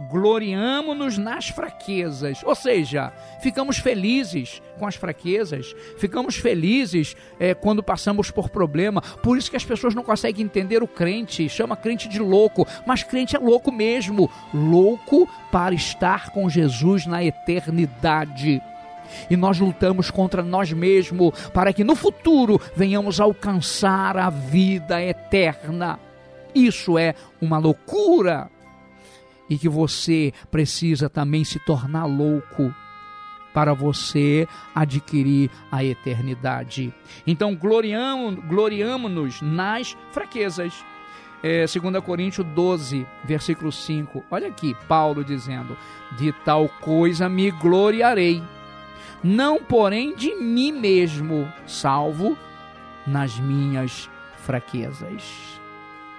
[0.08, 8.32] gloriamo-nos nas fraquezas, ou seja, ficamos felizes com as fraquezas, ficamos felizes é, quando passamos
[8.32, 9.02] por problema.
[9.02, 13.04] Por isso que as pessoas não conseguem entender o crente, chama crente de louco, mas
[13.04, 18.62] crente é louco mesmo, louco para estar com Jesus na eternidade.
[19.30, 26.00] E nós lutamos contra nós mesmos para que no futuro venhamos alcançar a vida eterna.
[26.54, 28.50] Isso é uma loucura
[29.50, 32.74] e que você precisa também se tornar louco
[33.54, 36.94] para você adquirir a eternidade.
[37.26, 39.10] Então, gloriamo-nos gloriamo
[39.42, 40.86] nas fraquezas.
[41.42, 44.24] É, 2 Coríntios 12, versículo 5.
[44.30, 45.76] Olha aqui, Paulo dizendo:
[46.18, 48.44] De tal coisa me gloriarei,
[49.24, 52.38] não porém de mim mesmo, salvo
[53.08, 55.60] nas minhas fraquezas.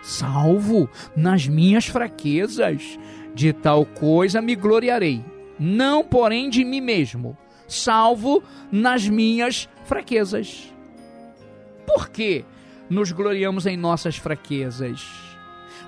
[0.02, 2.98] Salvo nas minhas fraquezas
[3.34, 5.24] de tal coisa me gloriarei,
[5.58, 7.36] não porém de mim mesmo,
[7.68, 10.72] salvo nas minhas fraquezas.
[11.86, 12.44] Por que
[12.88, 15.06] nos gloriamos em nossas fraquezas?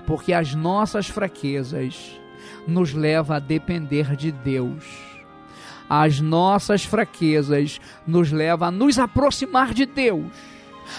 [0.05, 2.19] Porque as nossas fraquezas
[2.67, 4.83] nos levam a depender de Deus.
[5.89, 10.25] As nossas fraquezas nos levam a nos aproximar de Deus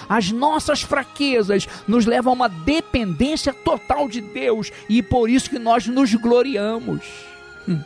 [0.09, 5.59] as nossas fraquezas nos levam a uma dependência total de Deus e por isso que
[5.59, 7.03] nós nos gloriamos.
[7.69, 7.81] Hum.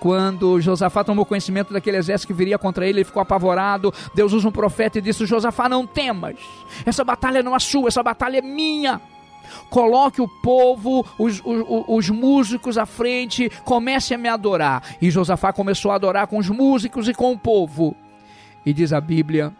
[0.00, 3.92] Quando Josafá tomou conhecimento daquele exército que viria contra ele, ele ficou apavorado.
[4.14, 6.36] Deus usa um profeta e disse: Josafá, não temas,
[6.86, 9.00] essa batalha não é sua, essa batalha é minha
[9.70, 14.82] coloque o povo, os, os, os, músicos à frente, comece a me adorar.
[15.00, 17.96] E Josafá começou a adorar com os músicos e com o povo.
[18.64, 19.52] E diz a Bíblia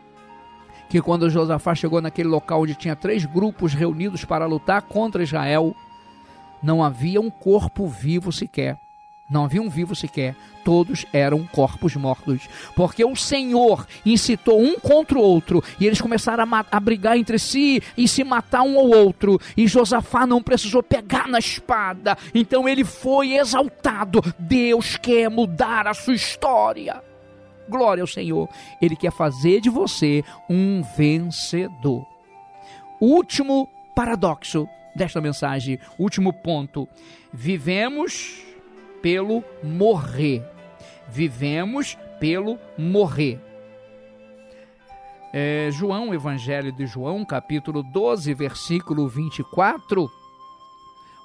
[0.89, 5.75] que quando Josafá chegou naquele local onde tinha três grupos reunidos para lutar contra Israel,
[6.63, 8.79] não havia um corpo vivo sequer.
[9.31, 10.35] Não havia um vivo sequer,
[10.65, 16.45] todos eram corpos mortos, porque o Senhor incitou um contra o outro, e eles começaram
[16.55, 20.83] a, a, brigar entre si e se matar um ao outro, e Josafá não precisou
[20.83, 24.23] pegar na espada, então ele foi exaltado.
[24.39, 27.08] Deus quer mudar a sua história.
[27.69, 28.49] Glória ao Senhor.
[28.81, 32.07] Ele quer fazer de você um vencedor.
[33.01, 36.89] Último paradoxo desta mensagem, último ponto.
[37.33, 38.43] Vivemos
[39.01, 40.45] pelo morrer.
[41.09, 43.41] Vivemos pelo morrer.
[45.33, 50.11] É, João, Evangelho de João, capítulo 12, versículo 24.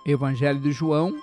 [0.05, 1.13] Evangelho de João,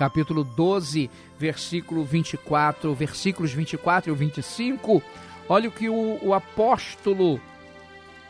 [0.00, 5.02] capítulo 12, versículo 24, versículos 24 e 25.
[5.46, 7.38] Olha o que o, o apóstolo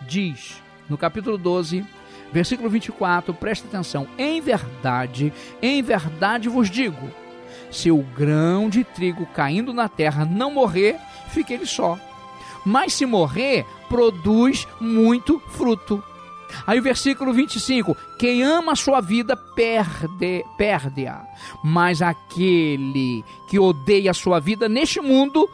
[0.00, 1.86] diz no capítulo 12,
[2.32, 4.08] versículo 24, presta atenção.
[4.18, 7.08] Em verdade, em verdade vos digo:
[7.70, 10.98] se o grão de trigo caindo na terra não morrer,
[11.28, 11.96] fica ele só.
[12.66, 16.02] Mas se morrer, produz muito fruto.
[16.66, 21.22] Aí o versículo 25: Quem ama a sua vida perde, perde-a,
[21.62, 25.48] mas aquele que odeia a sua vida neste mundo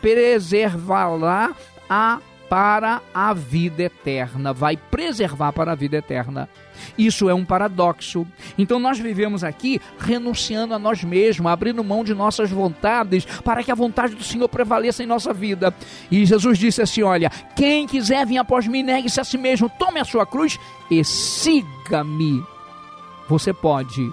[0.00, 1.54] preservá-la
[1.88, 6.48] a para a vida eterna, vai preservar para a vida eterna.
[6.96, 8.26] Isso é um paradoxo.
[8.56, 13.70] Então nós vivemos aqui renunciando a nós mesmos, abrindo mão de nossas vontades para que
[13.70, 15.74] a vontade do Senhor prevaleça em nossa vida.
[16.10, 20.00] E Jesus disse assim: Olha, quem quiser vir após mim, negue-se a si mesmo, tome
[20.00, 20.58] a sua cruz
[20.90, 22.42] e siga-me.
[23.28, 24.12] Você pode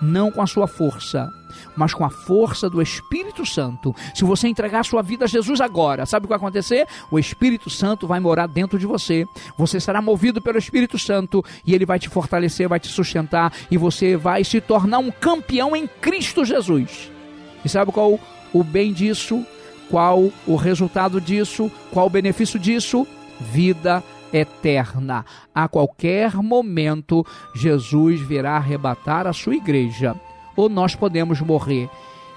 [0.00, 1.32] não com a sua força,
[1.76, 3.94] mas com a força do Espírito Santo.
[4.14, 6.86] Se você entregar sua vida a Jesus agora, sabe o que vai acontecer?
[7.10, 9.26] O Espírito Santo vai morar dentro de você.
[9.58, 13.76] Você será movido pelo Espírito Santo e ele vai te fortalecer, vai te sustentar e
[13.76, 17.10] você vai se tornar um campeão em Cristo Jesus.
[17.64, 18.18] E sabe qual
[18.52, 19.44] o bem disso?
[19.90, 21.70] Qual o resultado disso?
[21.90, 23.06] Qual o benefício disso?
[23.40, 24.02] Vida
[24.32, 25.24] eterna.
[25.54, 30.14] A qualquer momento, Jesus virá arrebatar a sua igreja
[30.56, 31.88] ou nós podemos morrer.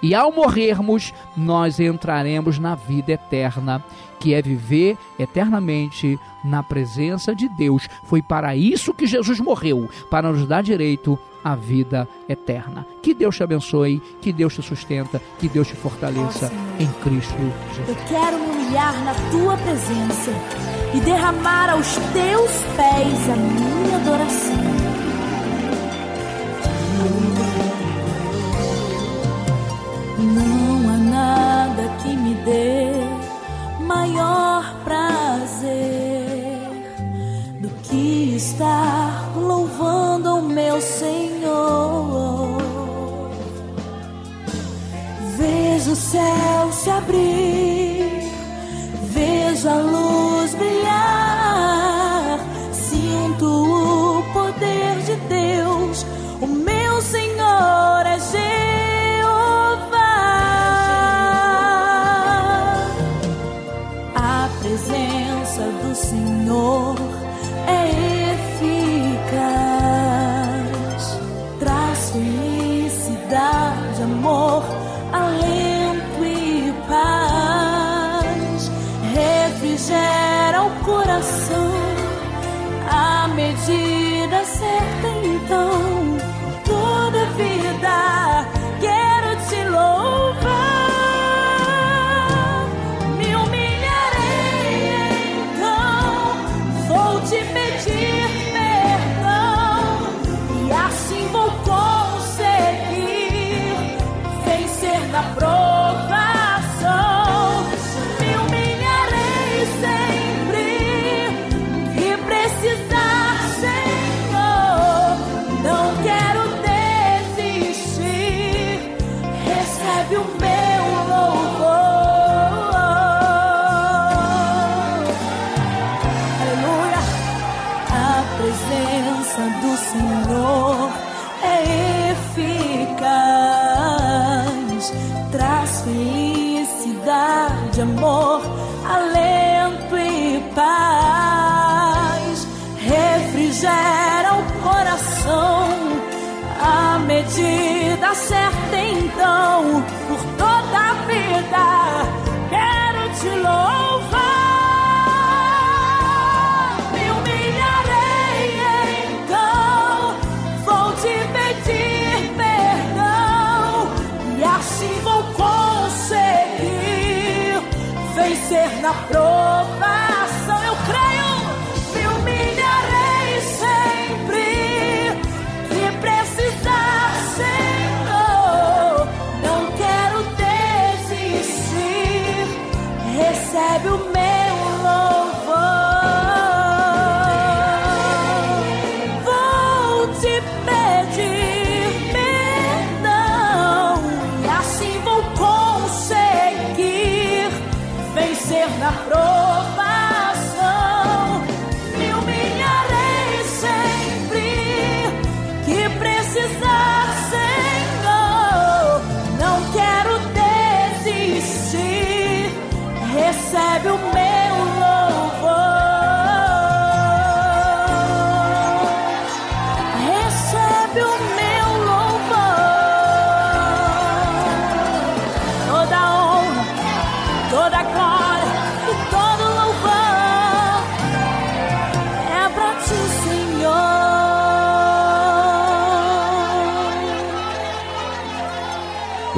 [0.01, 3.84] E ao morrermos, nós entraremos na vida eterna,
[4.20, 7.89] que é viver eternamente na presença de Deus.
[8.03, 12.86] Foi para isso que Jesus morreu, para nos dar direito à vida eterna.
[13.01, 17.38] Que Deus te abençoe, que Deus te sustenta, que Deus te fortaleça oh, em Cristo
[17.74, 17.89] Jesus.
[17.89, 20.32] Eu quero me humilhar na tua presença
[20.93, 24.88] e derramar aos teus pés a minha adoração.
[30.18, 32.91] Não há nada que me dê
[33.80, 36.18] maior prazer
[37.61, 42.57] do que estar louvando o meu Senhor.
[45.38, 47.76] Vejo o céu se abrir,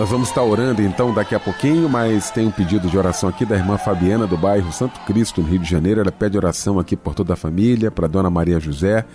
[0.09, 3.55] Vamos estar orando então daqui a pouquinho, mas tem um pedido de oração aqui da
[3.55, 6.01] irmã Fabiana do bairro Santo Cristo, no Rio de Janeiro.
[6.01, 9.05] Ela pede oração aqui por toda a família, para dona Maria José,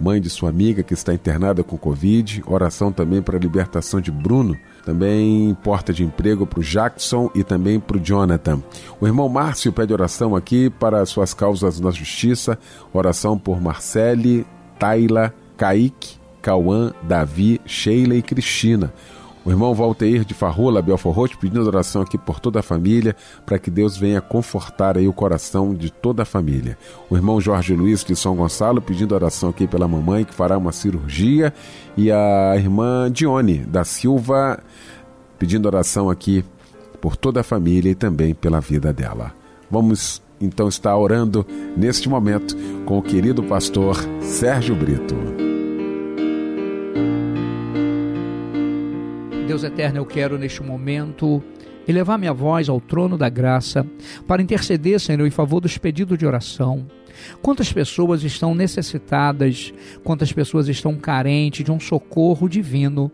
[0.00, 2.42] mãe de sua amiga que está internada com Covid.
[2.48, 7.44] Oração também para a libertação de Bruno, também porta de emprego para o Jackson e
[7.44, 8.60] também para o Jonathan.
[9.00, 12.58] O irmão Márcio pede oração aqui para suas causas na justiça.
[12.92, 14.44] Oração por Marcele,
[14.80, 18.92] Taila, Kaique, Cauã, Davi, Sheila e Cristina.
[19.50, 23.58] O irmão Valteir de Farrola, Belfor Roxo, pedindo oração aqui por toda a família, para
[23.58, 26.78] que Deus venha confortar aí o coração de toda a família.
[27.10, 30.70] O irmão Jorge Luiz de São Gonçalo, pedindo oração aqui pela mamãe, que fará uma
[30.70, 31.52] cirurgia.
[31.96, 34.62] E a irmã Dione da Silva,
[35.36, 36.44] pedindo oração aqui
[37.00, 39.32] por toda a família e também pela vida dela.
[39.68, 41.44] Vamos então estar orando
[41.76, 45.49] neste momento com o querido pastor Sérgio Brito.
[49.50, 51.42] Deus eterno, eu quero neste momento
[51.88, 53.84] elevar minha voz ao trono da graça
[54.24, 56.86] para interceder, Senhor, em favor dos pedidos de oração
[57.42, 59.72] Quantas pessoas estão necessitadas,
[60.02, 63.10] quantas pessoas estão carentes de um socorro divino.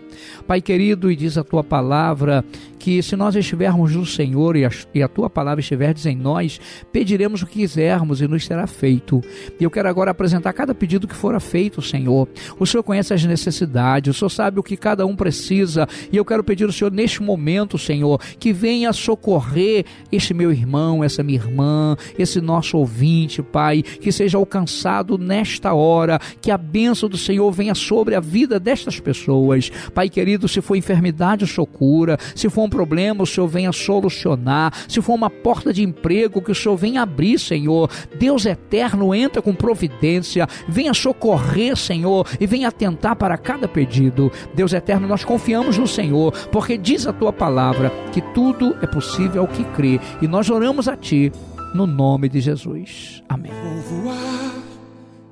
[0.47, 2.45] Pai querido, e diz a tua palavra
[2.87, 6.61] que se nós estivermos no Senhor e a, e a tua palavra estiverdes em nós,
[6.93, 9.21] pediremos o que quisermos e nos será feito.
[9.59, 12.29] E eu quero agora apresentar cada pedido que fora feito, Senhor.
[12.61, 16.25] O Senhor conhece as necessidades, o Senhor sabe o que cada um precisa, e eu
[16.25, 21.41] quero pedir ao Senhor neste momento, Senhor, que venha socorrer este meu irmão, essa minha
[21.41, 27.51] irmã, esse nosso ouvinte, Pai, que seja alcançado nesta hora, que a bênção do Senhor
[27.51, 29.73] venha sobre a vida destas pessoas.
[29.93, 33.73] Pai querido, se for enfermidade, o Senhor cura, se for um problema, o Senhor venha
[33.73, 37.89] solucionar, se for uma porta de emprego, que o Senhor venha abrir, Senhor.
[38.19, 44.31] Deus eterno, entra com providência, venha socorrer, Senhor, e venha atentar para cada pedido.
[44.55, 49.41] Deus eterno, nós confiamos no Senhor, porque diz a tua palavra que tudo é possível
[49.41, 51.33] ao que crê, e nós oramos a ti
[51.75, 53.23] no nome de Jesus.
[53.27, 53.53] Amém.
[53.63, 54.55] Vou voar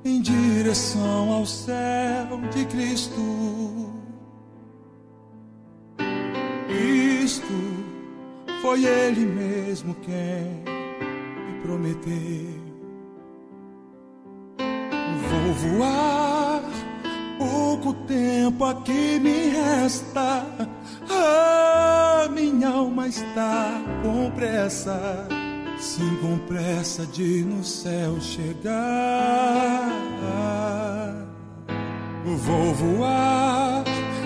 [0.03, 4.04] em direção ao céu de Cristo.
[8.65, 10.63] Foi Ele mesmo quem
[11.45, 12.65] me prometeu.
[15.29, 16.63] Vou voar,
[17.37, 20.47] pouco tempo aqui me resta.
[21.07, 25.27] A minha alma está com pressa
[25.79, 28.73] Sim, com pressa de no céu chegar.
[32.25, 33.83] Vou voar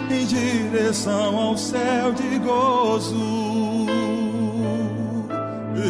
[0.09, 3.48] em direção ao céu de gozo.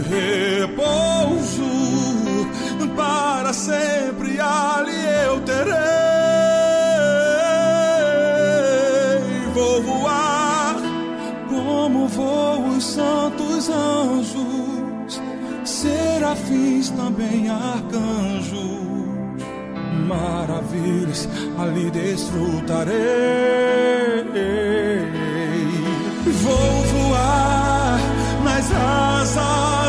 [0.10, 1.64] Repouso
[2.96, 5.74] para sempre ali eu terei.
[9.54, 10.76] Vou voar
[11.50, 14.50] como voam os santos anjos
[15.70, 18.80] serafins, também arcanjos.
[20.08, 22.96] Maravilhas ali desfrutarei.
[26.44, 26.79] Vou
[28.60, 29.89] nas asas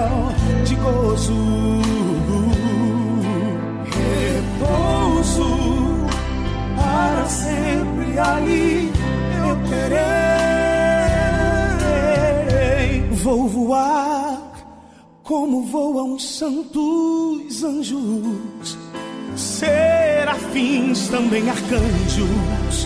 [15.31, 18.77] como voam santos anjos,
[19.33, 22.85] serafins também arcanjos,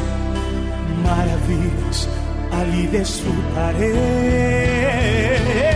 [1.04, 2.08] maravilhas
[2.52, 5.75] ali desfrutarei.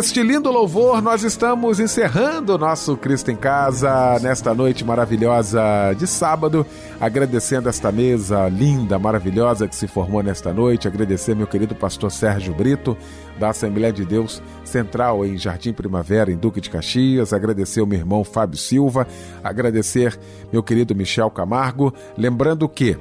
[0.00, 5.60] Este lindo louvor, nós estamos encerrando o nosso Cristo em Casa nesta noite maravilhosa
[5.94, 6.66] de sábado.
[6.98, 10.88] Agradecendo esta mesa linda, maravilhosa que se formou nesta noite.
[10.88, 12.96] Agradecer meu querido pastor Sérgio Brito,
[13.38, 17.34] da Assembleia de Deus Central em Jardim Primavera, em Duque de Caxias.
[17.34, 19.06] Agradecer o meu irmão Fábio Silva.
[19.44, 20.18] Agradecer
[20.50, 21.92] meu querido Michel Camargo.
[22.16, 22.96] Lembrando que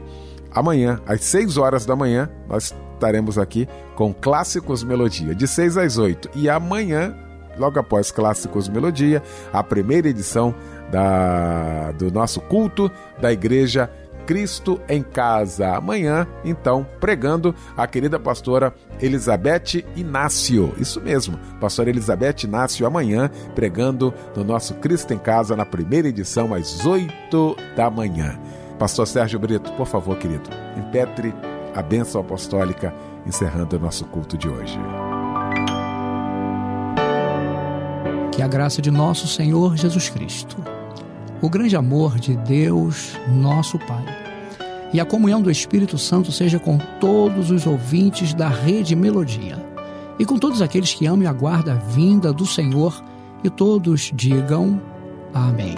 [0.52, 5.98] amanhã, às 6 horas da manhã, nós estaremos aqui com Clássicos Melodia, de 6 às
[5.98, 6.32] 8.
[6.36, 7.16] E amanhã,
[7.58, 9.24] logo após Clássicos Melodia,
[9.54, 10.54] a primeira edição
[10.92, 12.92] da, do nosso culto
[13.22, 13.90] da Igreja
[14.28, 15.76] Cristo em Casa.
[15.76, 20.74] Amanhã, então, pregando a querida pastora Elizabeth Inácio.
[20.78, 26.54] Isso mesmo, pastora Elizabeth Inácio, amanhã, pregando no nosso Cristo em Casa, na primeira edição,
[26.54, 28.38] às 8 da manhã.
[28.78, 31.34] Pastor Sérgio Brito, por favor, querido, impetre
[31.76, 32.94] a bênção apostólica,
[33.26, 34.80] encerrando o nosso culto de hoje.
[38.32, 40.58] Que a graça de nosso Senhor Jesus Cristo,
[41.42, 44.06] o grande amor de Deus, nosso Pai,
[44.94, 49.70] e a comunhão do Espírito Santo seja com todos os ouvintes da Rede Melodia
[50.20, 53.02] e com todos aqueles que amam e aguardam a vinda do Senhor,
[53.42, 54.82] e todos digam
[55.34, 55.76] amém.